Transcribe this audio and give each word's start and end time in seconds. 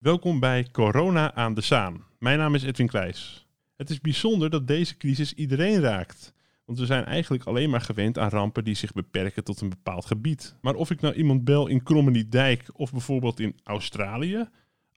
Welkom 0.00 0.40
bij 0.40 0.68
Corona 0.72 1.34
aan 1.34 1.54
de 1.54 1.60
Zaan. 1.60 2.04
Mijn 2.18 2.38
naam 2.38 2.54
is 2.54 2.62
Edwin 2.62 2.86
Kleijs. 2.86 3.46
Het 3.76 3.90
is 3.90 4.00
bijzonder 4.00 4.50
dat 4.50 4.66
deze 4.66 4.96
crisis 4.96 5.32
iedereen 5.32 5.80
raakt. 5.80 6.32
Want 6.64 6.78
we 6.78 6.86
zijn 6.86 7.04
eigenlijk 7.04 7.44
alleen 7.44 7.70
maar 7.70 7.80
gewend 7.80 8.18
aan 8.18 8.28
rampen 8.28 8.64
die 8.64 8.74
zich 8.74 8.92
beperken 8.92 9.44
tot 9.44 9.60
een 9.60 9.68
bepaald 9.68 10.06
gebied. 10.06 10.56
Maar 10.60 10.74
of 10.74 10.90
ik 10.90 11.00
nou 11.00 11.14
iemand 11.14 11.44
bel 11.44 11.66
in 11.66 12.26
Dijk 12.28 12.68
of 12.72 12.90
bijvoorbeeld 12.90 13.40
in 13.40 13.60
Australië, 13.64 14.48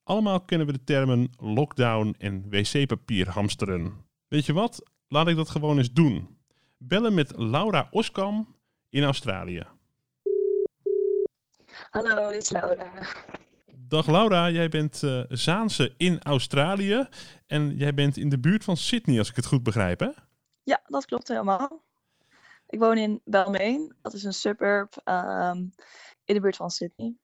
allemaal 0.04 0.42
kennen 0.42 0.68
we 0.68 0.74
de 0.74 0.84
termen 0.84 1.32
lockdown 1.38 2.16
en 2.18 2.50
wc-papier 2.50 3.30
hamsteren. 3.30 3.94
Weet 4.28 4.46
je 4.46 4.54
wat? 4.54 4.84
Laat 5.08 5.28
ik 5.28 5.36
dat 5.36 5.50
gewoon 5.50 5.78
eens 5.78 5.94
doen. 5.94 6.38
Bellen 6.78 7.14
met 7.14 7.34
Laura 7.38 7.88
Oskam 7.92 8.56
in 8.90 9.04
Australië. 9.04 9.64
Hallo, 11.90 12.32
dit 12.32 12.42
is 12.42 12.50
Laura. 12.50 12.92
Dag 13.94 14.08
Laura, 14.08 14.50
jij 14.50 14.70
bent 14.70 15.02
uh, 15.02 15.24
Zaanse 15.30 15.94
in 15.98 16.22
Australië 16.22 17.08
en 17.48 17.76
jij 17.76 17.94
bent 17.94 18.18
in 18.18 18.30
de 18.30 18.40
buurt 18.40 18.64
van 18.64 18.78
Sydney, 18.78 19.20
als 19.20 19.30
ik 19.30 19.36
het 19.36 19.46
goed 19.46 19.64
begrijp, 19.64 20.00
hè? 20.00 20.10
Ja, 20.64 20.82
dat 20.86 21.06
klopt 21.06 21.28
helemaal. 21.28 21.84
Ik 22.68 22.80
woon 22.80 22.98
in 22.98 23.22
Balmain, 23.26 23.96
dat 24.02 24.14
is 24.14 24.24
een 24.24 24.34
suburb 24.34 25.02
um, 25.06 25.74
in 26.26 26.36
de 26.36 26.40
buurt 26.40 26.56
van 26.56 26.70
Sydney. 26.70 27.16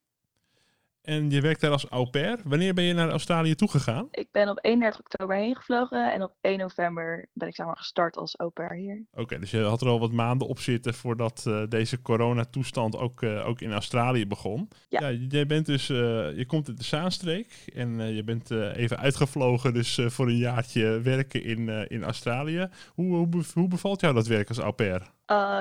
En 1.10 1.30
je 1.30 1.42
werkt 1.42 1.62
daar 1.62 1.72
als 1.72 1.90
au 1.90 2.10
pair. 2.10 2.40
Wanneer 2.44 2.74
ben 2.74 2.84
je 2.84 2.94
naar 2.94 3.10
Australië 3.10 3.56
toegegaan? 3.56 4.08
Ik 4.12 4.28
ben 4.32 4.50
op 4.50 4.60
31 4.62 5.00
oktober 5.00 5.36
heen 5.36 5.56
gevlogen 5.56 6.14
en 6.14 6.24
op 6.24 6.36
1 6.42 6.58
november 6.58 7.30
ben 7.34 7.48
ik 7.48 7.56
zeg 7.56 7.66
maar 7.66 7.78
gestart 7.78 8.18
als 8.18 8.38
au 8.38 8.50
pair 8.50 8.74
hier. 8.74 9.06
Oké, 9.12 9.40
dus 9.40 9.52
je 9.52 9.62
had 9.62 9.82
er 9.82 9.88
al 9.88 10.00
wat 10.00 10.12
maanden 10.12 10.48
op 10.48 10.60
zitten 10.60 10.94
voordat 10.94 11.46
uh, 11.48 11.64
deze 11.68 12.02
coronatoestand 12.02 12.98
ook, 12.98 13.22
uh, 13.22 13.48
ook 13.48 13.62
in 13.62 13.72
Australië 13.72 14.28
begon. 14.28 14.70
Ja. 14.90 15.08
ja 15.08 15.18
jij 15.30 15.46
bent 15.46 15.66
dus, 15.66 15.90
uh, 15.90 15.98
je 16.38 16.46
komt 16.46 16.68
uit 16.68 16.78
de 16.78 16.84
Zaanstreek 16.84 17.64
en 17.74 18.14
je 18.16 18.24
bent 18.24 18.52
even 18.52 18.98
uitgevlogen 18.98 19.74
dus 19.74 20.02
voor 20.06 20.28
een 20.28 20.38
jaartje 20.38 21.02
werken 21.02 21.44
in, 21.44 21.70
in 21.88 22.04
Australië. 22.04 22.70
Hoe, 22.94 23.16
hoe, 23.16 23.44
hoe, 23.54 23.68
bevalt 23.68 24.02
jou 24.02 24.14
dat 24.14 24.28
werk 24.28 24.48
als 24.48 24.60
au 24.60 24.72
pair? 24.72 25.12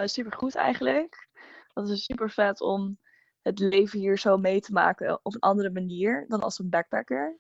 super 0.05 0.33
goed 0.33 0.55
eigenlijk. 0.55 1.29
Dat 1.73 1.89
is 1.89 2.05
super 2.05 2.31
vet 2.31 2.61
om 2.61 2.99
het 3.49 3.59
leven 3.59 3.99
hier 3.99 4.19
zo 4.19 4.37
mee 4.37 4.61
te 4.61 4.73
maken 4.73 5.21
op 5.23 5.35
een 5.35 5.41
andere 5.41 5.71
manier 5.71 6.25
dan 6.29 6.41
als 6.41 6.59
een 6.59 6.69
backpacker. 6.69 7.39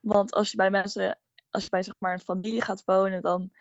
Want 0.00 0.32
als 0.32 0.50
je 0.50 0.56
bij 0.56 0.70
mensen, 0.70 1.18
als 1.50 1.64
je 1.64 1.70
bij 1.70 1.82
zeg 1.82 1.94
maar 1.98 2.12
een 2.12 2.20
familie 2.20 2.62
gaat 2.62 2.82
wonen, 2.84 3.22
dan 3.22 3.52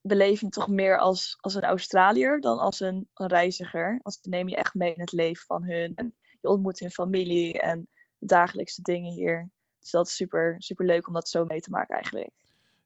beleef 0.00 0.40
je 0.40 0.46
het 0.46 0.54
toch 0.54 0.68
meer 0.68 0.98
als, 0.98 1.36
als 1.40 1.54
een 1.54 1.62
Australiër 1.62 2.40
dan 2.40 2.58
als 2.58 2.80
een, 2.80 3.08
een 3.14 3.28
reiziger. 3.28 4.00
Als 4.02 4.20
dan 4.20 4.32
neem 4.32 4.48
je 4.48 4.56
echt 4.56 4.74
mee 4.74 4.94
in 4.94 5.00
het 5.00 5.12
leven 5.12 5.44
van 5.46 5.64
hun. 5.64 5.92
En 5.94 6.14
je 6.40 6.48
ontmoet 6.48 6.78
hun 6.78 6.90
familie 6.90 7.60
en 7.60 7.88
de 8.18 8.26
dagelijkse 8.26 8.82
dingen 8.82 9.12
hier. 9.12 9.50
Dus 9.80 9.90
dat 9.90 10.06
is 10.06 10.16
super, 10.16 10.54
super 10.58 10.86
leuk 10.86 11.06
om 11.06 11.12
dat 11.12 11.28
zo 11.28 11.44
mee 11.44 11.60
te 11.60 11.70
maken 11.70 11.94
eigenlijk. 11.94 12.30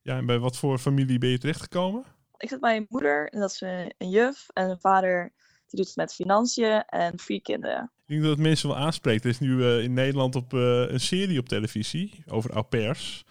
Ja, 0.03 0.17
en 0.17 0.27
bij 0.27 0.39
wat 0.39 0.57
voor 0.57 0.79
familie 0.79 1.19
ben 1.19 1.29
je 1.29 1.39
terechtgekomen? 1.39 2.05
Ik 2.37 2.49
zit 2.49 2.61
bij 2.61 2.77
een 2.77 2.87
moeder, 2.89 3.29
en 3.29 3.41
dat 3.41 3.51
is 3.51 3.61
een, 3.61 3.95
een 3.99 4.11
juf. 4.11 4.47
En 4.53 4.71
een 4.71 4.81
vader, 4.81 5.33
die 5.69 5.79
doet 5.79 5.87
het 5.87 5.97
met 5.97 6.15
financiën 6.15 6.83
en 6.87 7.19
vier 7.19 7.43
kinderen. 7.43 7.83
Ik 7.83 8.09
denk 8.15 8.23
dat 8.23 8.31
het 8.31 8.41
mensen 8.47 8.69
wel 8.69 8.79
aanspreekt. 8.79 9.25
Er 9.25 9.31
is 9.31 9.41
nu 9.41 9.57
uh, 9.57 9.83
in 9.83 9.93
Nederland 9.93 10.37
op, 10.37 10.53
uh, 10.53 10.91
een 10.91 11.01
serie 11.01 11.39
op 11.39 11.49
televisie 11.49 12.25
over 12.27 12.51
au 12.51 12.63
pairs. 12.63 13.25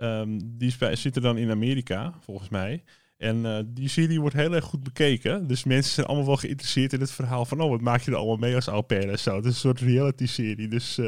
Um, 0.00 0.58
die 0.58 0.74
zitten 0.92 1.22
dan 1.22 1.38
in 1.38 1.50
Amerika, 1.50 2.14
volgens 2.20 2.48
mij. 2.48 2.84
En 3.22 3.36
uh, 3.44 3.58
die 3.66 3.88
serie 3.88 4.20
wordt 4.20 4.36
heel 4.36 4.54
erg 4.54 4.64
goed 4.64 4.82
bekeken. 4.82 5.46
Dus 5.46 5.64
mensen 5.64 5.92
zijn 5.92 6.06
allemaal 6.06 6.26
wel 6.26 6.36
geïnteresseerd 6.36 6.92
in 6.92 7.00
het 7.00 7.10
verhaal 7.10 7.44
van... 7.44 7.60
oh, 7.60 7.70
wat 7.70 7.80
maak 7.80 8.00
je 8.00 8.10
er 8.10 8.16
allemaal 8.16 8.36
mee 8.36 8.54
als 8.54 8.66
au 8.66 8.82
pair 8.82 9.08
en 9.08 9.18
zo. 9.18 9.36
Het 9.36 9.44
is 9.44 9.50
een 9.50 9.56
soort 9.56 9.80
reality-serie. 9.80 10.68
Dus, 10.68 11.00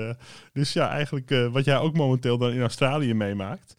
dus 0.52 0.72
ja, 0.72 0.88
eigenlijk 0.88 1.48
wat 1.52 1.64
jij 1.64 1.78
ook 1.78 1.96
momenteel 1.96 2.38
dan 2.38 2.52
in 2.52 2.60
Australië 2.60 3.14
meemaakt. 3.14 3.76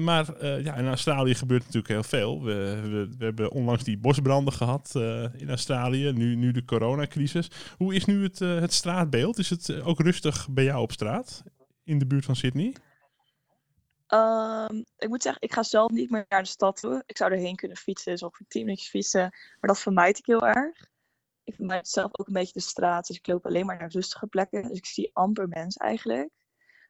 Maar 0.00 0.46
ja, 0.62 0.74
in 0.74 0.86
Australië 0.86 1.34
gebeurt 1.34 1.64
natuurlijk 1.64 1.92
heel 1.92 2.02
veel. 2.02 2.42
We, 2.42 2.78
we, 2.82 3.08
we 3.18 3.24
hebben 3.24 3.52
onlangs 3.52 3.84
die 3.84 3.98
bosbranden 3.98 4.52
gehad 4.52 4.92
in 5.36 5.48
Australië, 5.48 6.12
nu, 6.12 6.36
nu 6.36 6.52
de 6.52 6.64
coronacrisis. 6.64 7.50
Hoe 7.76 7.94
is 7.94 8.04
nu 8.04 8.22
het, 8.22 8.38
het 8.38 8.72
straatbeeld? 8.72 9.38
Is 9.38 9.50
het 9.50 9.82
ook 9.82 10.00
rustig 10.00 10.48
bij 10.50 10.64
jou 10.64 10.82
op 10.82 10.92
straat 10.92 11.42
in 11.84 11.98
de 11.98 12.06
buurt 12.06 12.24
van 12.24 12.36
Sydney? 12.36 12.72
Um, 14.08 14.84
ik 14.96 15.08
moet 15.08 15.22
zeggen, 15.22 15.42
ik 15.42 15.52
ga 15.52 15.62
zelf 15.62 15.90
niet 15.90 16.10
meer 16.10 16.24
naar 16.28 16.42
de 16.42 16.48
stad 16.48 16.80
toe. 16.80 17.02
Ik 17.06 17.16
zou 17.16 17.32
erheen 17.32 17.56
kunnen 17.56 17.76
fietsen, 17.76 18.18
zo 18.18 18.24
ongeveer 18.24 18.46
10 18.48 18.64
minuutjes 18.64 18.88
fietsen. 18.88 19.20
Maar 19.20 19.70
dat 19.70 19.78
vermijd 19.78 20.18
ik 20.18 20.26
heel 20.26 20.46
erg. 20.46 20.88
Ik 21.44 21.54
vermijd 21.54 21.88
zelf 21.88 22.10
ook 22.12 22.26
een 22.26 22.32
beetje 22.32 22.52
de 22.52 22.60
straat, 22.60 23.06
dus 23.06 23.16
ik 23.16 23.26
loop 23.26 23.46
alleen 23.46 23.66
maar 23.66 23.78
naar 23.78 23.90
rustige 23.90 24.26
plekken. 24.26 24.68
Dus 24.68 24.78
ik 24.78 24.86
zie 24.86 25.10
amper 25.12 25.48
mensen 25.48 25.80
eigenlijk. 25.80 26.30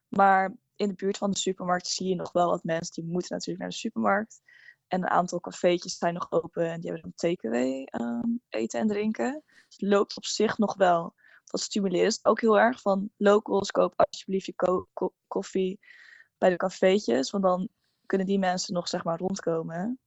Maar 0.08 0.54
in 0.76 0.88
de 0.88 0.94
buurt 0.94 1.18
van 1.18 1.30
de 1.30 1.38
supermarkt 1.38 1.86
zie 1.86 2.08
je 2.08 2.14
nog 2.14 2.32
wel 2.32 2.50
wat 2.50 2.64
mensen 2.64 2.94
die 2.94 3.12
moeten 3.12 3.32
natuurlijk 3.32 3.58
naar 3.58 3.68
de 3.68 3.76
supermarkt. 3.76 4.40
En 4.86 5.02
een 5.02 5.08
aantal 5.08 5.40
cafeetjes 5.40 5.98
zijn 5.98 6.14
nog 6.14 6.32
open 6.32 6.70
en 6.70 6.80
die 6.80 6.90
hebben 6.90 7.10
dan 7.10 7.30
takeaway 7.30 7.88
um, 8.00 8.40
eten 8.48 8.80
en 8.80 8.88
drinken. 8.88 9.42
Dus 9.46 9.76
het 9.76 9.88
loopt 9.88 10.16
op 10.16 10.24
zich 10.24 10.58
nog 10.58 10.74
wel. 10.74 11.14
Dat 11.44 11.60
stimuleert 11.60 12.18
ook 12.22 12.40
heel 12.40 12.58
erg 12.58 12.80
van 12.80 13.10
locals, 13.16 13.70
koop 13.70 13.92
alsjeblieft 13.96 14.46
je 14.46 14.86
koffie 15.26 15.80
bij 16.38 16.50
de 16.50 16.56
cafeetjes. 16.56 17.30
Want 17.30 17.44
dan 17.44 17.68
kunnen 18.06 18.26
die 18.26 18.38
mensen 18.38 18.74
nog 18.74 18.88
zeg 18.88 19.04
maar 19.04 19.18
rondkomen. 19.18 19.98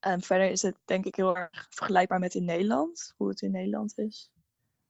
En 0.00 0.22
verder 0.22 0.50
is 0.50 0.62
het 0.62 0.76
denk 0.84 1.04
ik 1.04 1.14
heel 1.14 1.36
erg 1.36 1.66
vergelijkbaar 1.70 2.18
met 2.18 2.34
in 2.34 2.44
Nederland, 2.44 3.14
hoe 3.16 3.28
het 3.28 3.42
in 3.42 3.50
Nederland 3.50 3.98
is. 3.98 4.30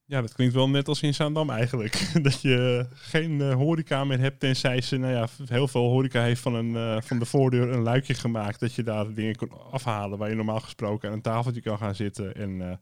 Ja, 0.05 0.21
dat 0.21 0.33
klinkt 0.33 0.53
wel 0.53 0.69
net 0.69 0.87
als 0.87 1.01
in 1.01 1.13
Zaandam 1.13 1.49
eigenlijk. 1.49 2.09
dat 2.23 2.41
je 2.41 2.87
geen 2.93 3.31
uh, 3.31 3.53
horeca 3.53 4.03
meer 4.03 4.19
hebt, 4.19 4.39
tenzij 4.39 4.81
ze, 4.81 4.97
nou 4.97 5.13
ja, 5.13 5.27
heel 5.45 5.67
veel 5.67 5.89
horeca 5.89 6.21
heeft 6.21 6.41
van, 6.41 6.53
een, 6.53 6.69
uh, 6.73 7.01
van 7.01 7.19
de 7.19 7.25
voordeur 7.25 7.69
een 7.69 7.81
luikje 7.81 8.13
gemaakt. 8.13 8.59
Dat 8.59 8.73
je 8.73 8.83
daar 8.83 9.13
dingen 9.13 9.35
kon 9.35 9.71
afhalen 9.71 10.17
waar 10.17 10.29
je 10.29 10.35
normaal 10.35 10.59
gesproken 10.59 11.09
aan 11.09 11.15
een 11.15 11.21
tafeltje 11.21 11.61
kan 11.61 11.77
gaan 11.77 11.95
zitten. 11.95 12.35
En, 12.35 12.49
uh, 12.49 12.75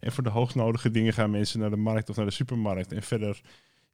en 0.00 0.12
voor 0.12 0.22
de 0.22 0.30
hoognodige 0.30 0.90
dingen 0.90 1.12
gaan 1.12 1.30
mensen 1.30 1.60
naar 1.60 1.70
de 1.70 1.76
markt 1.76 2.10
of 2.10 2.16
naar 2.16 2.26
de 2.26 2.32
supermarkt. 2.32 2.92
En 2.92 3.02
verder, 3.02 3.40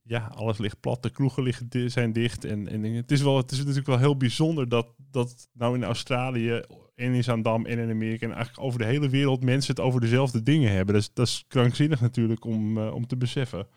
ja, 0.02 0.30
alles 0.34 0.58
ligt 0.58 0.80
plat, 0.80 1.02
de 1.02 1.10
kroegen 1.10 1.42
liggen, 1.42 1.90
zijn 1.90 2.12
dicht. 2.12 2.44
En, 2.44 2.68
en 2.68 2.82
het, 2.82 3.10
is 3.10 3.22
wel, 3.22 3.36
het 3.36 3.50
is 3.50 3.58
natuurlijk 3.58 3.86
wel 3.86 3.98
heel 3.98 4.16
bijzonder 4.16 4.68
dat, 4.68 4.94
dat 4.96 5.48
nou 5.52 5.74
in 5.74 5.84
Australië 5.84 6.62
en 6.94 7.14
in 7.14 7.24
Zaandam 7.24 7.66
en 7.66 7.78
in 7.78 7.90
Amerika 7.90 8.26
en 8.26 8.32
eigenlijk 8.32 8.64
over 8.64 8.78
de 8.78 8.84
hele 8.84 9.08
wereld 9.08 9.44
mensen 9.44 9.74
het 9.74 9.84
over 9.84 10.00
dezelfde 10.00 10.42
dingen 10.42 10.72
hebben. 10.72 10.94
Dat 11.14 11.26
is 11.26 11.44
krankzinnig 11.48 12.00
natuurlijk 12.00 12.44
om, 12.44 12.78
uh, 12.78 12.94
om 12.94 13.06
te 13.06 13.16
beseffen. 13.16 13.68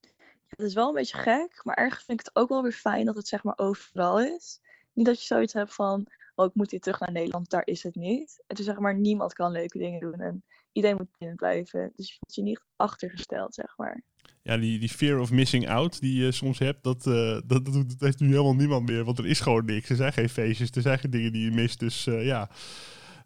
Ja, 0.00 0.56
dat 0.56 0.66
is 0.66 0.74
wel 0.74 0.88
een 0.88 0.94
beetje 0.94 1.18
gek, 1.18 1.60
maar 1.64 1.76
ergens 1.76 2.04
vind 2.04 2.20
ik 2.20 2.26
het 2.26 2.36
ook 2.36 2.48
wel 2.48 2.62
weer 2.62 2.72
fijn 2.72 3.06
dat 3.06 3.16
het 3.16 3.28
zeg 3.28 3.42
maar 3.42 3.58
overal 3.58 4.20
is. 4.20 4.60
Niet 4.92 5.06
dat 5.06 5.20
je 5.20 5.26
zoiets 5.26 5.52
hebt 5.52 5.74
van, 5.74 6.06
oh 6.34 6.46
ik 6.46 6.54
moet 6.54 6.70
hier 6.70 6.80
terug 6.80 7.00
naar 7.00 7.12
Nederland, 7.12 7.50
daar 7.50 7.66
is 7.66 7.82
het 7.82 7.94
niet. 7.94 8.42
Het 8.46 8.58
is 8.58 8.64
zeg 8.64 8.78
maar, 8.78 8.98
niemand 8.98 9.32
kan 9.32 9.52
leuke 9.52 9.78
dingen 9.78 10.00
doen 10.00 10.20
en 10.20 10.44
iedereen 10.72 10.96
moet 10.96 11.18
binnen 11.18 11.36
blijven. 11.36 11.92
Dus 11.96 12.08
je 12.08 12.16
voelt 12.18 12.34
je 12.34 12.42
niet 12.42 12.60
achtergesteld, 12.76 13.54
zeg 13.54 13.76
maar 13.76 14.02
ja, 14.42 14.56
die, 14.56 14.78
die 14.78 14.88
fear 14.88 15.20
of 15.20 15.30
missing 15.30 15.68
out 15.68 16.00
die 16.00 16.24
je 16.24 16.32
soms 16.32 16.58
hebt, 16.58 16.82
dat, 16.82 17.06
uh, 17.06 17.40
dat, 17.46 17.64
dat, 17.64 17.74
dat, 17.74 17.94
heeft 17.98 18.20
nu 18.20 18.28
helemaal 18.28 18.54
niemand 18.54 18.88
meer. 18.88 19.04
Want 19.04 19.18
er 19.18 19.26
is 19.26 19.40
gewoon 19.40 19.64
niks. 19.64 19.88
Er 19.88 19.96
zijn 19.96 20.12
geen 20.12 20.28
feestjes, 20.28 20.70
er 20.70 20.82
zijn 20.82 20.98
geen 20.98 21.10
dingen 21.10 21.32
die 21.32 21.44
je 21.44 21.50
mist. 21.50 21.78
Dus 21.78 22.06
uh, 22.06 22.24
ja. 22.24 22.50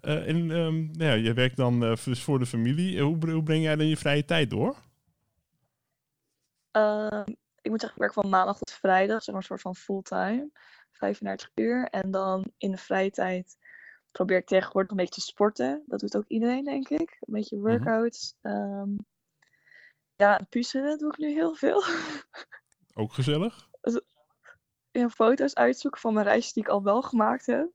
Uh, 0.02 0.28
en 0.28 0.50
um, 0.50 0.90
nou 0.92 1.10
ja, 1.10 1.12
je 1.12 1.32
werkt 1.32 1.56
dan 1.56 1.80
dus 2.04 2.22
voor 2.22 2.38
de 2.38 2.46
familie. 2.46 3.00
Hoe, 3.00 3.30
hoe 3.30 3.42
breng 3.42 3.62
jij 3.62 3.76
dan 3.76 3.86
je 3.86 3.96
vrije 3.96 4.24
tijd 4.24 4.50
door? 4.50 4.76
Ehm, 6.70 7.24
ik 7.60 7.70
moet 7.70 7.80
zeggen, 7.80 7.98
ik 7.98 8.04
werk 8.04 8.12
van 8.12 8.28
maandag 8.28 8.58
tot 8.58 8.70
vrijdag, 8.70 9.22
zeg 9.22 9.34
maar 9.34 9.42
een 9.42 9.48
soort 9.48 9.60
van 9.60 9.76
fulltime. 9.76 10.50
35 10.92 11.50
uur. 11.54 11.88
En 11.88 12.10
dan 12.10 12.52
in 12.58 12.70
de 12.70 12.76
vrije 12.76 13.10
tijd 13.10 13.56
probeer 14.10 14.36
ik 14.36 14.46
tegenwoordig 14.46 14.90
een 14.90 14.96
beetje 14.96 15.20
te 15.20 15.20
sporten. 15.20 15.82
Dat 15.86 16.00
doet 16.00 16.16
ook 16.16 16.28
iedereen, 16.28 16.64
denk 16.64 16.88
ik. 16.88 17.16
Een 17.20 17.34
beetje 17.34 17.56
mhm. 17.56 17.66
workouts. 17.66 18.34
Mm 18.42 18.52
-hmm. 18.52 18.80
um, 18.80 19.06
ja, 20.16 20.40
puzzelen 20.48 20.98
doe 20.98 21.12
ik 21.12 21.18
nu 21.18 21.32
heel 21.32 21.54
veel. 21.54 21.84
Ook 22.94 23.12
gezellig? 23.12 23.68
Ja, 24.90 25.08
foto's 25.08 25.54
uitzoeken 25.54 26.00
van 26.00 26.14
mijn 26.14 26.26
reis 26.26 26.52
die 26.52 26.62
ik 26.62 26.68
al 26.68 26.82
wel 26.82 27.02
gemaakt 27.02 27.46
heb. 27.46 27.68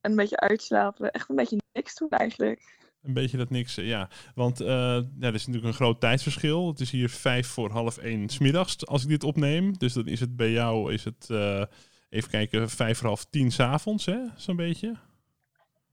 En 0.00 0.10
een 0.10 0.16
beetje 0.16 0.40
uitslapen. 0.40 1.10
Echt 1.10 1.28
een 1.28 1.36
beetje 1.36 1.60
niks 1.72 1.94
doen 1.94 2.08
eigenlijk. 2.08 2.82
Een 3.02 3.12
beetje 3.12 3.36
dat 3.36 3.50
niks, 3.50 3.74
ja. 3.74 4.08
Want 4.34 4.60
uh, 4.60 4.68
ja, 4.68 5.04
er 5.20 5.34
is 5.34 5.46
natuurlijk 5.46 5.64
een 5.64 5.72
groot 5.72 6.00
tijdsverschil. 6.00 6.68
Het 6.68 6.80
is 6.80 6.90
hier 6.90 7.10
vijf 7.10 7.48
voor 7.48 7.70
half 7.70 7.98
één 7.98 8.28
smiddags 8.28 8.86
als 8.86 9.02
ik 9.02 9.08
dit 9.08 9.24
opneem. 9.24 9.78
Dus 9.78 9.92
dan 9.92 10.06
is 10.06 10.20
het 10.20 10.36
bij 10.36 10.50
jou, 10.50 10.92
is 10.92 11.04
het, 11.04 11.28
uh, 11.30 11.64
even 12.08 12.30
kijken, 12.30 12.70
vijf 12.70 12.98
voor 12.98 13.06
half 13.06 13.24
tien 13.24 13.52
s'avonds, 13.52 14.06
hè? 14.06 14.18
Zo'n 14.36 14.56
beetje. 14.56 14.96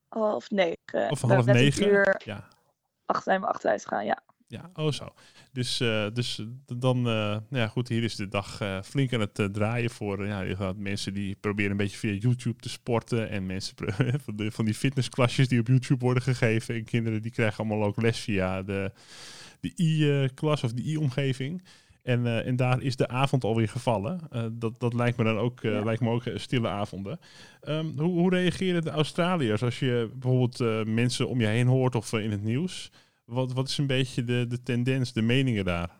Half 0.08 0.50
negen. 0.50 1.10
Of 1.10 1.22
half 1.22 1.46
negen, 1.46 1.88
uur 1.88 2.22
ja. 2.26 2.48
Acht 3.06 3.24
zijn 3.24 3.42
we 3.42 3.48
achteruit 3.48 3.88
gaan, 3.88 4.06
ja. 4.06 4.24
Ja, 4.52 4.70
oh 4.74 4.92
zo. 4.92 5.14
Dus, 5.52 5.82
uh, 5.82 6.06
dus 6.14 6.42
dan, 6.66 6.98
uh, 6.98 7.04
nou 7.04 7.42
ja 7.50 7.68
goed, 7.68 7.88
hier 7.88 8.04
is 8.04 8.16
de 8.16 8.28
dag 8.28 8.62
uh, 8.62 8.82
flink 8.82 9.14
aan 9.14 9.20
het 9.20 9.50
draaien 9.52 9.90
voor 9.90 10.26
ja, 10.26 10.74
mensen 10.76 11.14
die 11.14 11.36
proberen 11.36 11.72
een 11.72 11.78
beetje 11.78 11.98
via 11.98 12.12
YouTube 12.12 12.60
te 12.60 12.70
sporten. 12.70 13.30
En 13.30 13.46
mensen 13.46 13.76
van, 14.26 14.36
de, 14.36 14.52
van 14.52 14.66
die 14.66 14.74
fitnessklasjes 14.74 15.48
die 15.48 15.60
op 15.60 15.68
YouTube 15.68 16.06
worden 16.06 16.24
gegeven. 16.24 16.76
En 16.76 16.84
kinderen 16.84 17.22
die 17.22 17.32
krijgen 17.32 17.58
allemaal 17.58 17.88
ook 17.88 18.02
les 18.02 18.20
via 18.20 18.64
de, 18.64 18.92
de 19.60 19.72
i-klas 19.76 20.64
of 20.64 20.74
de 20.74 20.84
i-omgeving. 20.84 21.64
En, 22.04 22.26
uh, 22.26 22.48
en 22.48 22.56
daar 22.56 22.82
is 22.82 22.96
de 22.96 23.08
avond 23.08 23.44
alweer 23.44 23.70
gevallen. 23.70 24.20
Uh, 24.34 24.46
dat, 24.52 24.80
dat 24.80 24.94
lijkt 24.94 25.18
me 25.18 25.24
dan 25.24 25.38
ook, 25.38 25.64
uh, 25.64 25.72
Ja. 25.72 25.84
lijkt 25.84 26.02
me 26.02 26.10
ook 26.10 26.24
stille 26.36 26.68
avonden. 26.68 27.20
Um, 27.64 27.94
hoe, 27.98 28.20
hoe 28.20 28.30
reageren 28.30 28.82
de 28.82 28.90
Australiërs 28.90 29.64
als 29.64 29.80
je 29.80 30.10
bijvoorbeeld 30.14 30.86
mensen 30.88 31.28
om 31.28 31.40
je 31.40 31.48
heen 31.48 31.68
hoort 31.68 31.96
of 31.96 32.14
in 32.14 32.32
het 32.32 32.44
nieuws? 32.44 32.92
Wat, 33.32 33.54
wat 33.54 33.68
is 33.68 33.78
een 33.78 33.88
beetje 33.88 34.24
de, 34.24 34.46
de 34.48 34.64
tendens, 34.64 35.14
de 35.14 35.22
meningen 35.22 35.66
daar? 35.66 36.00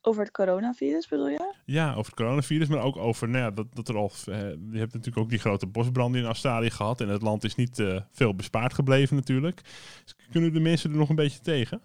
Over 0.00 0.22
het 0.22 0.30
coronavirus 0.30 1.08
bedoel 1.08 1.28
je? 1.28 1.54
Ja, 1.64 1.90
over 1.90 2.04
het 2.04 2.14
coronavirus, 2.14 2.68
maar 2.68 2.82
ook 2.82 2.96
over 2.96 3.28
nou 3.28 3.44
ja, 3.44 3.50
dat, 3.50 3.74
dat 3.74 3.88
er 3.88 3.96
al. 3.96 4.10
Je 4.24 4.78
hebt 4.78 4.92
natuurlijk 4.92 5.16
ook 5.16 5.28
die 5.28 5.38
grote 5.38 5.66
bosbranden 5.66 6.20
in 6.20 6.26
Australië 6.26 6.70
gehad. 6.70 7.00
En 7.00 7.08
het 7.08 7.22
land 7.22 7.44
is 7.44 7.54
niet 7.54 7.78
uh, 7.78 8.00
veel 8.10 8.34
bespaard 8.34 8.74
gebleven, 8.74 9.16
natuurlijk. 9.16 9.60
Dus 10.04 10.14
kunnen 10.30 10.52
de 10.52 10.60
mensen 10.60 10.90
er 10.90 10.96
nog 10.96 11.08
een 11.08 11.16
beetje 11.16 11.40
tegen? 11.40 11.82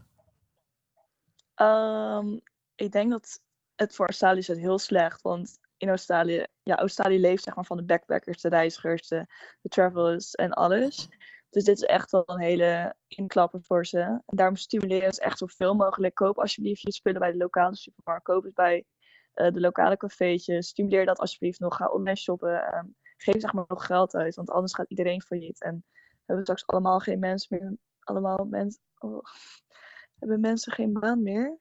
Um, 1.55 2.41
ik 2.75 2.91
denk 2.91 3.11
dat 3.11 3.41
het 3.75 3.95
voor 3.95 4.05
Australië 4.05 4.39
is 4.39 4.47
het 4.47 4.59
heel 4.59 4.79
slecht. 4.79 5.21
Want 5.21 5.59
in 5.77 5.89
Australië, 5.89 6.45
ja, 6.63 6.77
Australië 6.77 7.19
leeft 7.19 7.43
zeg 7.43 7.55
maar 7.55 7.65
van 7.65 7.77
de 7.77 7.83
backpackers, 7.83 8.41
de 8.41 8.49
reizigers, 8.49 9.07
de, 9.07 9.25
de 9.61 9.69
travelers 9.69 10.33
en 10.33 10.51
alles. 10.51 11.09
Dus 11.53 11.63
dit 11.63 11.77
is 11.77 11.83
echt 11.83 12.11
wel 12.11 12.23
een 12.25 12.39
hele 12.39 12.95
inklapper 13.07 13.61
voor 13.61 13.85
ze. 13.85 13.99
En 13.99 14.23
daarom 14.25 14.55
stimuleren 14.55 15.13
ze 15.13 15.21
echt 15.21 15.37
zoveel 15.37 15.73
mogelijk. 15.73 16.15
Koop 16.15 16.39
alsjeblieft 16.39 16.81
je 16.81 16.91
spullen 16.91 17.19
bij 17.19 17.31
de 17.31 17.37
lokale 17.37 17.75
supermarkt. 17.75 18.23
Koop 18.23 18.43
het 18.43 18.53
bij 18.53 18.85
uh, 19.35 19.51
de 19.51 19.59
lokale 19.59 19.97
cafeetjes. 19.97 20.67
Stimuleer 20.67 21.05
dat 21.05 21.19
alsjeblieft 21.19 21.59
nog. 21.59 21.75
Ga 21.75 21.87
online 21.87 22.17
shoppen. 22.17 22.75
Um, 22.75 22.95
geef 23.17 23.41
zeg 23.41 23.53
maar 23.53 23.65
nog 23.67 23.85
geld 23.85 24.15
uit. 24.15 24.35
Want 24.35 24.49
anders 24.49 24.73
gaat 24.73 24.89
iedereen 24.89 25.21
failliet. 25.21 25.61
En 25.61 25.85
hebben 26.15 26.35
we 26.35 26.41
straks 26.41 26.67
allemaal 26.67 26.99
geen 26.99 27.19
mensen 27.19 27.57
meer. 27.59 27.77
Allemaal 27.99 28.45
mensen. 28.45 28.81
Oh, 28.97 29.23
hebben 30.19 30.39
mensen 30.39 30.71
geen 30.71 30.93
baan 30.93 31.23
meer. 31.23 31.59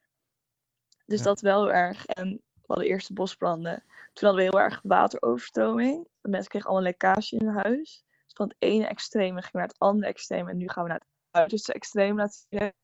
Dus 1.05 1.19
ja. 1.19 1.25
dat 1.25 1.41
wel 1.41 1.63
heel 1.63 1.73
erg. 1.73 2.05
En 2.05 2.41
we 2.53 2.63
hadden 2.65 2.87
eerst 2.87 3.07
de 3.07 3.13
bosbranden. 3.13 3.83
Toen 4.13 4.27
hadden 4.27 4.45
we 4.45 4.51
heel 4.51 4.65
erg 4.65 4.79
wateroverstroming. 4.83 6.07
De 6.21 6.29
mensen 6.29 6.49
kregen 6.49 6.69
allemaal 6.69 6.87
lekkage 6.87 7.35
in 7.35 7.45
hun 7.45 7.55
huis 7.55 8.03
van 8.33 8.47
het 8.47 8.55
ene 8.59 8.87
extreme 8.87 9.41
gingen 9.41 9.49
naar 9.51 9.67
het 9.67 9.79
andere 9.79 10.07
extreme. 10.07 10.49
En 10.49 10.57
nu 10.57 10.69
gaan 10.69 10.83
we 10.83 10.89
naar 10.89 10.99
het 10.99 11.07
uiterste 11.31 11.73
extreem 11.73 12.15
natuurlijk. 12.15 12.75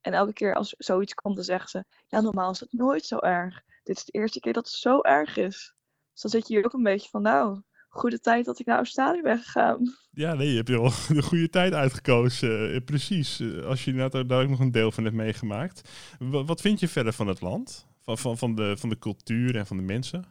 En 0.00 0.12
elke 0.12 0.32
keer 0.32 0.54
als 0.54 0.74
zoiets 0.78 1.14
komt, 1.14 1.36
dan 1.36 1.44
zeggen 1.44 1.68
ze... 1.68 1.84
Ja, 2.06 2.20
normaal 2.20 2.50
is 2.50 2.60
het 2.60 2.72
nooit 2.72 3.04
zo 3.04 3.18
erg. 3.18 3.62
Dit 3.82 3.96
is 3.96 4.04
de 4.04 4.12
eerste 4.12 4.40
keer 4.40 4.52
dat 4.52 4.66
het 4.66 4.74
zo 4.74 5.00
erg 5.00 5.36
is. 5.36 5.74
Dus 6.12 6.20
dan 6.22 6.30
zit 6.30 6.48
je 6.48 6.54
hier 6.54 6.64
ook 6.64 6.72
een 6.72 6.82
beetje 6.82 7.08
van... 7.08 7.22
Nou, 7.22 7.62
goede 7.88 8.20
tijd 8.20 8.44
dat 8.44 8.58
ik 8.58 8.66
naar 8.66 8.76
Australië 8.76 9.22
ben 9.22 9.38
gegaan. 9.38 9.96
Ja, 10.10 10.34
nee, 10.34 10.48
je 10.48 10.56
hebt 10.56 10.68
wel 10.68 10.90
de 11.16 11.22
goede 11.22 11.48
tijd 11.48 11.72
uitgekozen. 11.72 12.74
Uh, 12.74 12.84
precies. 12.84 13.40
Uh, 13.40 13.66
als 13.66 13.84
je 13.84 14.24
daar, 14.26 14.42
ook 14.42 14.48
nog 14.48 14.60
een 14.60 14.70
deel 14.70 14.92
van 14.92 15.04
hebt 15.04 15.16
meegemaakt. 15.16 15.88
Wat 16.18 16.60
vind 16.60 16.80
je 16.80 16.88
verder 16.88 17.12
van 17.12 17.26
het 17.26 17.40
land? 17.40 17.86
Van, 18.00 18.18
van, 18.18 18.38
van, 18.38 18.54
de, 18.54 18.76
van 18.76 18.88
de 18.88 18.98
cultuur 18.98 19.56
en 19.56 19.66
van 19.66 19.76
de 19.76 19.82
mensen? 19.82 20.24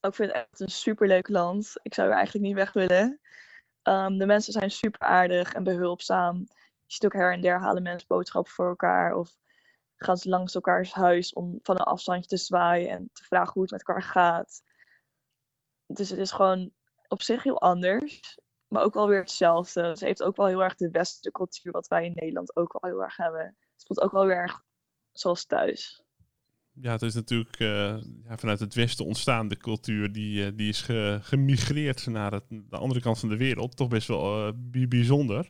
Ik 0.00 0.14
vind 0.14 0.32
het 0.32 0.46
echt 0.50 0.60
een 0.60 0.68
superleuk 0.68 1.28
land. 1.28 1.72
Ik 1.82 1.94
zou 1.94 2.08
er 2.08 2.14
eigenlijk 2.14 2.46
niet 2.46 2.54
weg 2.54 2.72
willen. 2.72 3.20
Um, 3.82 4.18
de 4.18 4.26
mensen 4.26 4.52
zijn 4.52 4.70
super 4.70 5.00
aardig 5.00 5.52
en 5.52 5.64
behulpzaam. 5.64 6.36
Je 6.86 6.94
ziet 6.94 7.04
ook 7.04 7.12
her 7.12 7.32
en 7.32 7.40
der 7.40 7.60
halen 7.60 7.82
mensen 7.82 8.08
boodschappen 8.08 8.52
voor 8.52 8.68
elkaar. 8.68 9.14
Of 9.14 9.36
gaan 9.96 10.16
ze 10.16 10.28
langs 10.28 10.54
elkaars 10.54 10.92
huis 10.92 11.32
om 11.32 11.58
van 11.62 11.78
een 11.78 11.84
afstandje 11.84 12.28
te 12.28 12.36
zwaaien 12.36 12.90
en 12.90 13.10
te 13.12 13.24
vragen 13.24 13.52
hoe 13.52 13.62
het 13.62 13.70
met 13.70 13.84
elkaar 13.86 14.02
gaat. 14.02 14.62
Dus 15.86 16.10
het 16.10 16.18
is 16.18 16.30
gewoon 16.30 16.72
op 17.08 17.22
zich 17.22 17.42
heel 17.42 17.60
anders. 17.60 18.38
Maar 18.68 18.82
ook 18.82 18.94
wel 18.94 19.08
weer 19.08 19.20
hetzelfde. 19.20 19.96
Ze 19.96 20.04
heeft 20.04 20.22
ook 20.22 20.36
wel 20.36 20.46
heel 20.46 20.62
erg 20.62 20.74
de 20.74 20.90
westerse 20.90 21.30
cultuur, 21.30 21.72
wat 21.72 21.88
wij 21.88 22.04
in 22.04 22.14
Nederland 22.14 22.56
ook 22.56 22.78
wel 22.80 22.90
heel 22.90 23.02
erg 23.02 23.16
hebben. 23.16 23.56
Het 23.72 23.86
voelt 23.86 24.00
ook 24.00 24.12
wel 24.12 24.26
weer 24.26 24.36
erg 24.36 24.62
zoals 25.12 25.44
thuis 25.44 26.07
ja, 26.80 26.92
het 26.92 27.02
is 27.02 27.14
natuurlijk 27.14 27.60
uh, 27.60 27.68
ja, 28.28 28.36
vanuit 28.36 28.60
het 28.60 28.74
Westen 28.74 29.04
ontstaan, 29.04 29.48
de 29.48 29.56
cultuur, 29.56 30.12
die, 30.12 30.44
uh, 30.44 30.50
die 30.54 30.68
is 30.68 30.82
ge, 30.82 31.18
gemigreerd 31.22 32.06
naar 32.06 32.32
het, 32.32 32.44
de 32.48 32.76
andere 32.76 33.00
kant 33.00 33.18
van 33.18 33.28
de 33.28 33.36
wereld. 33.36 33.76
Toch 33.76 33.88
best 33.88 34.08
wel 34.08 34.46
uh, 34.46 34.86
bijzonder. 34.88 35.48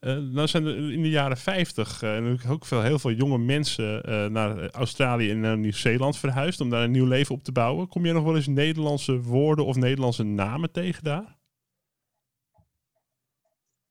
nou 0.00 0.48
zijn 0.48 0.66
er 0.66 0.92
in 0.92 1.02
de 1.02 1.10
jaren 1.10 1.36
50 1.36 2.04
ook 2.48 2.66
veel, 2.66 2.82
heel 2.82 2.98
veel 2.98 3.12
jonge 3.12 3.38
mensen 3.38 4.02
naar 4.32 4.70
Australië 4.70 5.30
en 5.30 5.40
naar 5.40 5.58
Nieuw-Zeeland 5.58 6.16
verhuisd 6.16 6.60
om 6.60 6.70
daar 6.70 6.82
een 6.82 6.90
nieuw 6.90 7.06
leven 7.06 7.34
op 7.34 7.44
te 7.44 7.52
bouwen. 7.52 7.88
Kom 7.88 8.06
je 8.06 8.12
nog 8.12 8.24
wel 8.24 8.36
eens 8.36 8.46
Nederlandse 8.46 9.20
woorden 9.20 9.64
of 9.66 9.76
Nederlandse 9.76 10.22
namen 10.22 10.72
tegen 10.72 11.04
daar? 11.04 11.36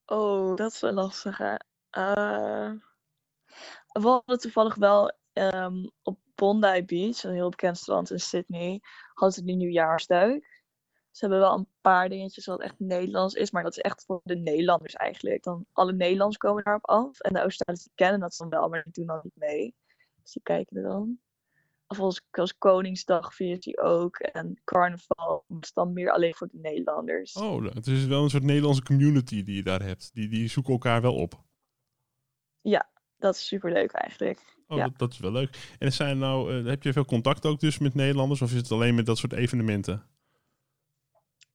Oh, 0.06 0.56
dat 0.56 0.71
is 0.71 0.81
een 0.81 0.94
lastige. 0.94 1.62
we 3.91 4.07
hadden 4.07 4.39
toevallig 4.39 4.75
wel 4.75 5.19
um, 5.33 5.91
op 6.03 6.19
Bondi 6.42 6.86
Beach, 6.86 7.24
een 7.24 7.34
heel 7.34 7.50
bekend 7.50 7.78
strand 7.78 8.12
in 8.12 8.20
Sydney, 8.20 8.82
hadden 9.14 9.38
ze 9.38 9.46
die 9.46 9.56
nieuwjaarsduik. 9.56 10.64
Ze 11.12 11.20
hebben 11.20 11.40
wel 11.40 11.58
een 11.58 11.68
paar 11.82 12.10
dingetjes 12.10 12.46
wat 12.46 12.62
echt 12.62 12.80
Nederlands 12.80 13.34
is, 13.34 13.52
maar 13.52 13.64
dat 13.64 13.78
is 13.78 13.84
echt 13.84 14.06
voor 14.06 14.22
de 14.24 14.36
Nederlanders 14.36 14.94
eigenlijk. 14.94 15.44
Dan 15.44 15.66
alle 15.72 15.94
Nederlanders 15.94 16.38
komen 16.38 16.64
daarop 16.64 16.88
af 16.88 17.20
en 17.20 17.34
de 17.34 17.40
Australiërs 17.40 17.90
kennen 17.96 18.20
dat 18.20 18.36
dan 18.38 18.50
wel, 18.50 18.70
maar 18.70 18.84
die 18.84 18.94
doen 18.94 19.06
dan 19.06 19.20
niet 19.24 19.36
mee. 19.36 19.76
Dus 20.22 20.32
die 20.32 20.42
kijken 20.44 20.78
er 20.78 20.84
dan. 20.84 21.20
Of 21.88 22.00
als, 22.00 22.22
als 22.32 22.58
Koningsdag 22.58 23.36
viert 23.36 23.64
die 23.64 23.80
ook 23.80 24.16
en 24.20 24.62
carnaval, 24.64 25.46
is 25.60 25.74
dan 25.74 25.94
meer 25.94 26.12
alleen 26.12 26.36
voor 26.36 26.48
de 26.48 26.60
Nederlanders. 26.62 27.34
Oh, 27.34 27.66
het 27.66 27.88
is 27.88 28.06
wel 28.06 28.24
een 28.24 28.30
soort 28.30 28.44
Nederlandse 28.44 28.84
community 28.84 29.44
die 29.44 29.56
je 29.56 29.64
daar 29.64 29.84
hebt. 29.84 30.14
Die, 30.14 30.30
die 30.30 30.48
zoeken 30.48 30.74
elkaar 30.74 31.02
wel 31.02 31.16
op. 31.16 31.44
Ja, 32.62 32.90
dat 33.18 33.36
is 33.36 33.48
superleuk 33.48 33.92
eigenlijk. 33.92 34.60
Oh, 34.71 34.77
ja. 34.77 34.83
dat, 34.83 34.97
dat, 34.97 35.12
is 35.12 35.19
wel 35.19 35.31
leuk. 35.31 35.75
En 35.79 35.94
zijn 35.94 36.18
nou, 36.18 36.53
uh, 36.53 36.69
heb 36.69 36.83
je 36.83 36.94
veel 36.94 37.06
contact 37.06 37.45
ook 37.45 37.59
dus 37.59 37.77
met 37.77 37.94
Nederlanders 37.94 38.41
of 38.41 38.51
is 38.51 38.57
het 38.57 38.71
alleen 38.71 38.95
met 38.95 39.06
dat 39.06 39.18
soort 39.18 39.33
evenementen? 39.33 40.03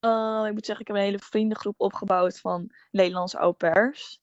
Uh, 0.00 0.44
ik 0.46 0.52
moet 0.52 0.66
zeggen, 0.66 0.84
ik 0.84 0.86
heb 0.86 0.96
een 0.96 1.02
hele 1.02 1.18
vriendengroep 1.18 1.80
opgebouwd 1.80 2.40
van 2.40 2.70
Nederlandse 2.90 3.36
au 3.36 3.52
pairs. 3.52 4.20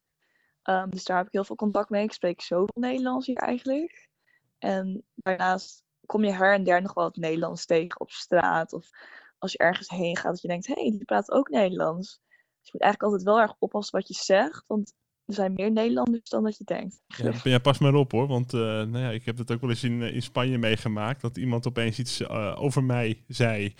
Um, 0.63 0.89
dus 0.89 1.03
daar 1.03 1.17
heb 1.17 1.25
ik 1.25 1.33
heel 1.33 1.43
veel 1.43 1.55
contact 1.55 1.89
mee. 1.89 2.03
Ik 2.03 2.13
spreek 2.13 2.41
zoveel 2.41 2.81
Nederlands 2.81 3.25
hier 3.25 3.35
eigenlijk. 3.35 4.09
En 4.57 5.03
daarnaast 5.15 5.83
kom 6.05 6.23
je 6.23 6.31
her 6.31 6.53
en 6.53 6.63
der 6.63 6.81
nog 6.81 6.93
wel 6.93 7.05
het 7.05 7.15
Nederlands 7.15 7.65
tegen 7.65 7.99
op 7.99 8.11
straat. 8.11 8.73
Of 8.73 8.89
als 9.37 9.51
je 9.51 9.57
ergens 9.57 9.89
heen 9.89 10.17
gaat, 10.17 10.31
dat 10.31 10.41
je 10.41 10.47
denkt, 10.47 10.67
hé, 10.67 10.73
hey, 10.73 10.91
die 10.91 11.05
praat 11.05 11.31
ook 11.31 11.49
Nederlands. 11.49 12.21
Dus 12.27 12.71
je 12.71 12.71
moet 12.71 12.81
eigenlijk 12.81 13.11
altijd 13.11 13.23
wel 13.23 13.41
erg 13.41 13.55
oppassen 13.59 13.97
wat 13.99 14.07
je 14.07 14.13
zegt. 14.13 14.63
Want 14.67 14.93
er 15.25 15.33
zijn 15.33 15.53
meer 15.53 15.71
Nederlanders 15.71 16.29
dan 16.29 16.43
dat 16.43 16.57
je 16.57 16.63
denkt. 16.63 17.01
Ja, 17.07 17.31
ja 17.43 17.57
pas 17.57 17.77
maar 17.77 17.93
op 17.93 18.11
hoor, 18.11 18.27
want 18.27 18.53
uh, 18.53 18.61
nou 18.61 18.97
ja, 18.97 19.09
ik 19.09 19.25
heb 19.25 19.37
het 19.37 19.51
ook 19.51 19.61
wel 19.61 19.69
eens 19.69 19.83
in, 19.83 20.01
in 20.01 20.21
Spanje 20.21 20.57
meegemaakt. 20.57 21.21
Dat 21.21 21.37
iemand 21.37 21.67
opeens 21.67 21.99
iets 21.99 22.21
uh, 22.21 22.55
over 22.59 22.83
mij 22.83 23.23
zei. 23.27 23.74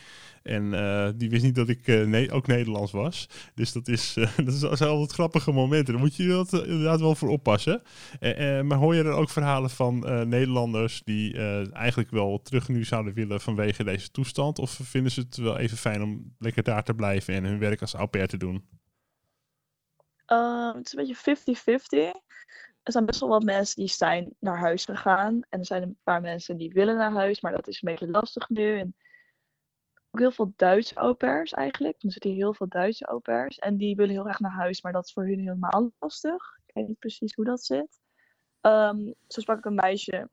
En 0.44 0.64
uh, 0.64 1.10
die 1.16 1.30
wist 1.30 1.44
niet 1.44 1.56
dat 1.56 1.70
ik 1.70 1.88
ne 1.88 2.32
ook 2.32 2.48
Nederlands 2.48 2.92
was. 2.92 3.30
Dus 3.56 3.72
dat, 3.72 3.88
is, 3.88 4.14
dat 4.46 4.78
zijn 4.78 4.90
altijd 4.90 5.12
grappige 5.12 5.52
momenten. 5.52 5.94
Daar 5.94 6.04
moet 6.04 6.16
je 6.16 6.28
dat, 6.28 6.54
inderdaad 6.54 7.00
wel 7.00 7.16
voor 7.16 7.30
oppassen. 7.30 7.82
maar 8.64 8.78
hoor 8.78 8.96
je 8.96 9.04
er 9.04 9.12
ook 9.12 9.30
verhalen 9.30 9.70
van 9.70 10.00
Nederlanders 10.30 11.02
die 11.04 11.38
eigenlijk 11.72 12.12
wel 12.12 12.42
terug 12.42 12.68
nu 12.68 12.84
zouden 12.84 13.14
willen 13.14 13.42
vanwege 13.42 13.84
deze 13.84 14.12
toestand? 14.12 14.60
Of 14.60 14.80
vinden 14.84 15.12
ze 15.12 15.20
het 15.20 15.38
wel 15.38 15.58
even 15.58 15.78
fijn 15.78 16.02
om 16.02 16.34
lekker 16.40 16.64
daar 16.64 16.84
te 16.84 16.94
blijven 16.94 17.34
en 17.34 17.44
hun 17.44 17.60
werk 17.60 17.82
als 17.82 17.94
au 17.94 18.08
pair 18.08 18.28
te 18.28 18.38
doen? 18.38 18.64
Uh, 20.28 20.74
het 20.74 20.86
is 20.86 20.94
een 20.94 21.06
beetje 21.06 22.14
50-50. 22.16 22.22
Er 22.84 22.92
zijn 22.92 23.06
best 23.06 23.20
wel 23.20 23.30
wat 23.30 23.44
mensen 23.44 23.76
die 23.76 23.88
zijn 23.88 24.36
naar 24.40 24.60
huis 24.60 24.86
gegaan. 24.86 25.42
En 25.50 25.60
er 25.60 25.66
zijn 25.66 25.82
een 25.82 25.98
paar 26.04 26.22
mensen 26.22 26.58
die 26.58 26.74
willen 26.74 26.98
naar 26.98 27.12
huis, 27.12 27.42
maar 27.42 27.52
dat 27.52 27.68
is 27.68 27.82
een 27.82 27.90
beetje 27.92 28.10
lastig 28.10 28.50
nu. 28.50 28.80
En 28.80 28.96
ook 30.12 30.20
heel 30.20 30.32
veel 30.32 30.54
Duitse 30.56 30.96
au 30.96 31.14
pairs 31.14 31.52
eigenlijk. 31.52 32.04
Er 32.04 32.12
zitten 32.12 32.34
heel 32.34 32.54
veel 32.54 32.68
Duitse 32.68 33.06
au 33.06 33.20
pairs. 33.20 33.60
En 33.60 33.78
die 33.78 33.96
willen 33.96 34.14
heel 34.14 34.24
graag 34.24 34.40
naar 34.40 34.52
huis, 34.52 34.82
maar 34.82 34.92
dat 34.92 35.06
is 35.06 35.14
voor 35.14 35.26
hun 35.26 35.40
helemaal 35.40 35.92
lastig. 36.00 36.58
Ik 36.66 36.74
weet 36.74 36.88
niet 36.88 37.00
precies 37.00 37.34
hoe 37.34 37.46
dat 37.46 37.66
zit. 37.66 38.02
Um, 38.62 39.14
zo 39.28 39.42
sprak 39.42 39.58
ik 39.58 39.66
een 39.66 39.76
meisje, 39.76 40.30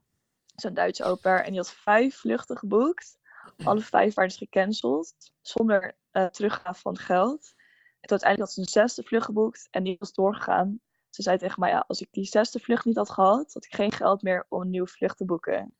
zo'n 0.55 0.75
Duitse 0.75 1.03
au 1.03 1.17
pair, 1.17 1.45
en 1.45 1.51
die 1.51 1.57
had 1.57 1.73
vijf 1.73 2.17
vluchten 2.17 2.59
geboekt. 2.59 3.19
Alle 3.65 3.81
vijf 3.81 4.15
waren 4.15 4.31
dus 4.31 4.39
gecanceld, 4.39 5.15
zonder 5.41 5.97
uh, 6.13 6.27
teruggaan 6.27 6.75
van 6.75 6.99
geld. 6.99 7.55
En 8.01 8.11
uiteindelijk 8.11 8.41
had 8.41 8.53
ze 8.53 8.61
een 8.61 8.83
zesde 8.83 9.03
vlucht 9.03 9.25
geboekt 9.25 9.69
en 9.71 9.83
die 9.83 9.97
was 9.99 10.13
doorgegaan. 10.13 10.81
Ze 11.11 11.23
zei 11.23 11.39
tegen 11.39 11.61
mij, 11.61 11.71
ja, 11.71 11.85
als 11.89 12.01
ik 12.01 12.09
die 12.11 12.25
zesde 12.25 12.59
vlucht 12.59 12.85
niet 12.85 12.97
had 12.97 13.11
gehad, 13.11 13.53
had 13.53 13.65
ik 13.65 13.75
geen 13.75 13.93
geld 13.93 14.23
meer 14.23 14.47
om 14.49 14.61
een 14.61 14.71
nieuwe 14.71 14.89
vlucht 14.89 15.17
te 15.17 15.25
boeken. 15.25 15.75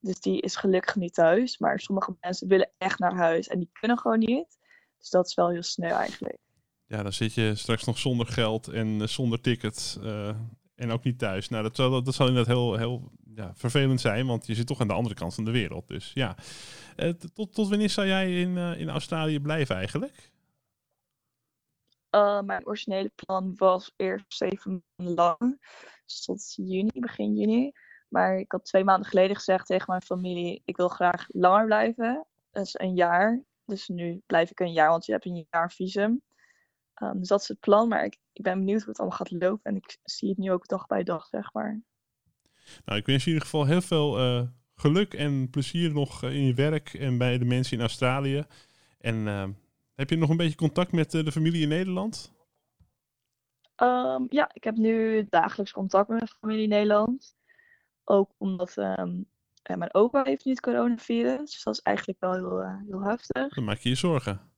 Dus 0.00 0.20
die 0.20 0.40
is 0.40 0.56
gelukkig 0.56 0.96
niet 0.96 1.14
thuis. 1.14 1.58
Maar 1.58 1.80
sommige 1.80 2.16
mensen 2.20 2.48
willen 2.48 2.70
echt 2.78 2.98
naar 2.98 3.14
huis 3.14 3.48
en 3.48 3.58
die 3.58 3.70
kunnen 3.72 3.98
gewoon 3.98 4.18
niet. 4.18 4.58
Dus 4.98 5.10
dat 5.10 5.26
is 5.26 5.34
wel 5.34 5.48
heel 5.48 5.62
snel 5.62 5.96
eigenlijk. 5.96 6.38
Ja, 6.86 7.02
dan 7.02 7.12
zit 7.12 7.34
je 7.34 7.54
straks 7.54 7.84
nog 7.84 7.98
zonder 7.98 8.26
geld 8.26 8.68
en 8.68 8.86
uh, 8.86 9.06
zonder 9.06 9.40
ticket 9.40 9.98
uh, 10.02 10.28
en 10.74 10.90
ook 10.90 11.04
niet 11.04 11.18
thuis. 11.18 11.48
Nou, 11.48 11.62
dat 11.62 11.76
zal, 11.76 12.02
dat 12.02 12.14
zal 12.14 12.26
inderdaad 12.26 12.54
heel, 12.54 12.76
heel 12.76 13.10
ja, 13.34 13.52
vervelend 13.54 14.00
zijn, 14.00 14.26
want 14.26 14.46
je 14.46 14.54
zit 14.54 14.66
toch 14.66 14.80
aan 14.80 14.88
de 14.88 14.94
andere 14.94 15.14
kant 15.14 15.34
van 15.34 15.44
de 15.44 15.50
wereld. 15.50 15.88
Dus 15.88 16.10
ja, 16.14 16.36
uh, 16.96 17.08
tot, 17.34 17.54
tot 17.54 17.68
wanneer 17.68 17.90
zou 17.90 18.06
jij 18.06 18.40
in, 18.40 18.56
in 18.56 18.88
Australië 18.88 19.40
blijven 19.40 19.76
eigenlijk? 19.76 20.30
Uh, 22.10 22.40
mijn 22.40 22.66
originele 22.66 23.12
plan 23.14 23.52
was 23.56 23.92
eerst 23.96 24.44
maanden 24.64 25.14
lang. 25.14 25.68
Dus 26.04 26.24
tot 26.24 26.52
juni, 26.54 26.90
begin 26.94 27.36
juni. 27.36 27.72
Maar 28.08 28.38
ik 28.38 28.52
had 28.52 28.64
twee 28.64 28.84
maanden 28.84 29.08
geleden 29.08 29.36
gezegd 29.36 29.66
tegen 29.66 29.86
mijn 29.88 30.02
familie, 30.02 30.62
ik 30.64 30.76
wil 30.76 30.88
graag 30.88 31.26
langer 31.28 31.66
blijven. 31.66 32.26
Dat 32.50 32.66
is 32.66 32.78
een 32.78 32.94
jaar. 32.94 33.42
Dus 33.64 33.88
nu 33.88 34.22
blijf 34.26 34.50
ik 34.50 34.60
een 34.60 34.72
jaar, 34.72 34.88
want 34.88 35.06
je 35.06 35.12
hebt 35.12 35.26
een 35.26 35.46
jaar 35.50 35.72
visum. 35.72 36.22
Um, 37.02 37.18
dus 37.18 37.28
dat 37.28 37.40
is 37.40 37.48
het 37.48 37.60
plan, 37.60 37.88
maar 37.88 38.04
ik, 38.04 38.18
ik 38.32 38.42
ben 38.42 38.58
benieuwd 38.58 38.80
hoe 38.80 38.88
het 38.88 38.98
allemaal 38.98 39.18
gaat 39.18 39.30
lopen. 39.30 39.60
En 39.62 39.76
ik 39.76 39.98
zie 40.02 40.28
het 40.28 40.38
nu 40.38 40.52
ook 40.52 40.68
dag 40.68 40.86
bij 40.86 41.02
dag, 41.02 41.26
zeg 41.26 41.52
maar. 41.52 41.82
Nou, 42.84 42.98
ik 42.98 43.06
wens 43.06 43.24
je 43.24 43.30
in 43.30 43.34
ieder 43.34 43.48
geval 43.48 43.66
heel 43.66 43.80
veel 43.80 44.20
uh, 44.20 44.42
geluk 44.74 45.14
en 45.14 45.50
plezier 45.50 45.92
nog 45.92 46.22
in 46.22 46.46
je 46.46 46.54
werk 46.54 46.94
en 46.94 47.18
bij 47.18 47.38
de 47.38 47.44
mensen 47.44 47.76
in 47.76 47.82
Australië. 47.82 48.44
En 48.98 49.16
uh, 49.16 49.48
heb 50.00 50.10
je 50.10 50.16
nog 50.16 50.30
een 50.30 50.36
beetje 50.36 50.56
contact 50.56 50.92
met 50.92 51.14
uh, 51.14 51.24
de 51.24 51.32
familie 51.32 51.62
in 51.62 51.68
Nederland? 51.68 52.32
Um, 53.76 54.26
ja, 54.28 54.50
ik 54.52 54.64
heb 54.64 54.76
nu 54.76 55.26
dagelijks 55.28 55.72
contact 55.72 56.08
met 56.08 56.18
mijn 56.18 56.30
familie 56.40 56.62
in 56.62 56.68
Nederland. 56.68 57.36
Ook 58.04 58.30
omdat 58.36 58.76
um, 58.76 59.26
mijn 59.62 59.94
opa 59.94 60.22
heeft 60.22 60.44
nu 60.44 60.52
het 60.52 60.60
coronavirus. 60.60 61.52
Dus 61.52 61.62
dat 61.62 61.74
is 61.74 61.82
eigenlijk 61.82 62.20
wel 62.20 62.32
heel, 62.32 62.62
uh, 62.62 62.80
heel 62.88 63.02
heftig. 63.02 63.54
Dan 63.54 63.64
maak 63.64 63.78
je 63.78 63.88
je 63.88 63.94
zorgen. 63.94 64.52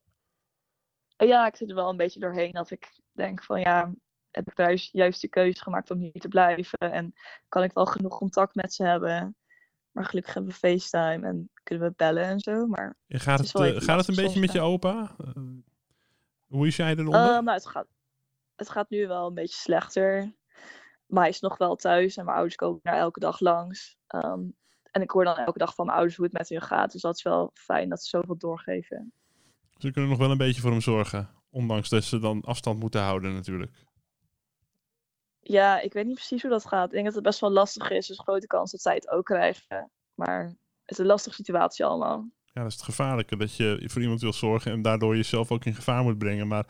Ja, 1.16 1.46
ik 1.46 1.56
zit 1.56 1.68
er 1.68 1.74
wel 1.74 1.88
een 1.88 1.96
beetje 1.96 2.20
doorheen 2.20 2.52
dat 2.52 2.70
ik 2.70 3.00
denk 3.12 3.42
van 3.42 3.60
ja, 3.60 3.92
heb 4.30 4.48
ik 4.48 4.56
de 4.56 4.88
juiste 4.92 5.28
keuze 5.28 5.62
gemaakt 5.62 5.90
om 5.90 5.98
hier 5.98 6.20
te 6.20 6.28
blijven? 6.28 6.78
En 6.78 7.14
kan 7.48 7.62
ik 7.62 7.72
wel 7.72 7.86
genoeg 7.86 8.18
contact 8.18 8.54
met 8.54 8.74
ze 8.74 8.84
hebben? 8.84 9.36
Maar 9.90 10.04
gelukkig 10.04 10.34
hebben 10.34 10.52
we 10.52 10.58
FaceTime 10.58 11.26
en 11.26 11.50
kunnen 11.62 11.88
we 11.88 11.94
bellen 11.96 12.24
en 12.24 12.40
zo. 12.40 12.66
Maar 12.66 12.96
en 13.06 13.20
gaat 13.20 13.38
het, 13.38 13.52
het 13.52 13.74
uh, 13.74 13.80
gaat 13.80 13.98
het 13.98 14.08
een 14.08 14.24
beetje 14.24 14.40
met 14.40 14.52
je 14.52 14.60
opa? 14.60 15.16
Uh, 15.36 15.42
hoe 16.46 16.66
is 16.66 16.76
jij 16.76 16.90
eronder? 16.90 17.20
Uh, 17.20 17.26
nou, 17.26 17.50
het 17.50 17.66
gaat, 17.66 17.86
het 18.56 18.70
gaat 18.70 18.90
nu 18.90 19.06
wel 19.06 19.26
een 19.26 19.34
beetje 19.34 19.56
slechter. 19.56 20.32
Maar 21.06 21.22
hij 21.22 21.32
is 21.32 21.40
nog 21.40 21.58
wel 21.58 21.76
thuis 21.76 22.16
en 22.16 22.24
mijn 22.24 22.36
ouders 22.36 22.56
komen 22.56 22.80
daar 22.82 22.98
elke 22.98 23.20
dag 23.20 23.40
langs. 23.40 23.96
Um, 24.08 24.56
en 24.90 25.02
ik 25.02 25.10
hoor 25.10 25.24
dan 25.24 25.36
elke 25.36 25.58
dag 25.58 25.74
van 25.74 25.84
mijn 25.84 25.96
ouders 25.96 26.16
hoe 26.16 26.26
het 26.26 26.38
met 26.38 26.48
hun 26.48 26.62
gaat. 26.62 26.92
Dus 26.92 27.02
dat 27.02 27.16
is 27.16 27.22
wel 27.22 27.50
fijn 27.54 27.88
dat 27.88 28.02
ze 28.02 28.08
zoveel 28.08 28.38
doorgeven. 28.38 29.12
Ze 29.76 29.90
kunnen 29.90 30.10
nog 30.10 30.18
wel 30.18 30.30
een 30.30 30.36
beetje 30.36 30.60
voor 30.60 30.70
hem 30.70 30.80
zorgen. 30.80 31.30
Ondanks 31.50 31.88
dat 31.88 32.04
ze 32.04 32.18
dan 32.18 32.40
afstand 32.40 32.80
moeten 32.80 33.00
houden 33.00 33.34
natuurlijk. 33.34 33.84
Ja, 35.40 35.80
ik 35.80 35.92
weet 35.92 36.06
niet 36.06 36.14
precies 36.14 36.42
hoe 36.42 36.50
dat 36.50 36.66
gaat. 36.66 36.86
Ik 36.86 36.92
denk 36.92 37.04
dat 37.04 37.14
het 37.14 37.24
best 37.24 37.40
wel 37.40 37.50
lastig 37.50 37.90
is. 37.90 38.06
Dus 38.06 38.18
grote 38.18 38.46
kans 38.46 38.70
dat 38.70 38.80
zij 38.80 38.94
het 38.94 39.08
ook 39.08 39.24
krijgen. 39.24 39.90
Maar 40.14 40.56
is 40.92 40.98
een 40.98 41.06
lastige 41.06 41.34
situatie 41.34 41.84
allemaal. 41.84 42.28
Ja, 42.44 42.62
dat 42.62 42.70
is 42.70 42.76
het 42.76 42.84
gevaarlijke. 42.84 43.36
Dat 43.36 43.56
je 43.56 43.82
voor 43.86 44.02
iemand 44.02 44.20
wil 44.20 44.32
zorgen 44.32 44.72
en 44.72 44.82
daardoor 44.82 45.16
jezelf 45.16 45.50
ook 45.50 45.64
in 45.64 45.74
gevaar 45.74 46.02
moet 46.02 46.18
brengen. 46.18 46.48
Maar 46.48 46.66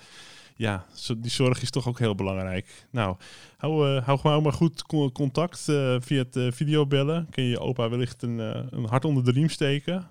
ja, 0.57 0.87
die 1.19 1.31
zorg 1.31 1.63
is 1.63 1.71
toch 1.71 1.89
ook 1.89 1.99
heel 1.99 2.15
belangrijk. 2.15 2.87
Nou, 2.91 3.17
hou, 3.57 3.89
uh, 3.89 4.07
hou 4.07 4.19
gewoon 4.19 4.43
maar 4.43 4.53
goed 4.53 4.87
contact 5.13 5.69
uh, 5.69 5.97
via 6.01 6.19
het 6.19 6.37
uh, 6.37 6.53
videobellen. 6.53 7.27
Kun 7.31 7.43
je 7.43 7.51
je 7.51 7.61
opa 7.61 7.89
wellicht 7.89 8.23
een, 8.23 8.39
een 8.77 8.85
hart 8.85 9.05
onder 9.05 9.25
de 9.25 9.31
riem 9.31 9.49
steken. 9.49 10.07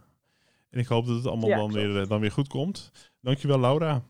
En 0.69 0.79
ik 0.79 0.87
hoop 0.87 1.05
dat 1.05 1.15
het 1.15 1.27
allemaal 1.27 1.49
ja, 1.49 1.57
dan, 1.57 1.71
weer, 1.71 2.07
dan 2.07 2.19
weer 2.19 2.31
goed 2.31 2.47
komt. 2.47 2.91
Dankjewel, 3.21 3.59
Laura. 3.59 4.03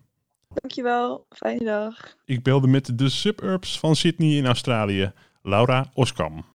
Dankjewel, 0.54 1.26
fijne 1.30 1.66
dag. 1.66 2.16
Ik 2.26 2.44
belde 2.44 2.68
met 2.68 2.98
de 2.98 3.10
suburbs 3.10 3.80
van 3.80 3.96
Sydney 3.96 4.38
in 4.38 4.46
Australië, 4.46 5.12
Laura 5.42 5.90
Oskam. 5.94 6.46